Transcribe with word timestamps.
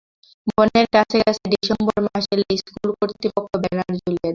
বনের 0.49 0.85
গাছে 0.95 1.17
গাছে 1.21 1.43
ডিসেম্বর 1.53 1.97
মাস 2.05 2.23
এলেই 2.33 2.55
স্কুল 2.61 2.89
কর্তৃপক্ষ 2.99 3.51
ব্যানার 3.63 3.89
ঝুলিয়ে 3.95 4.17
দেয়। 4.17 4.29